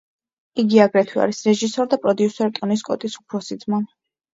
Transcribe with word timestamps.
იგი 0.63 0.81
აგრეთვე 0.85 1.21
არის 1.27 1.43
რეჟისორ 1.49 1.93
და 1.95 2.03
პროდიუსერ 2.09 2.59
ტონი 2.59 2.83
სკოტის 2.87 3.23
უფროსი 3.25 3.65
ძმა. 3.67 3.87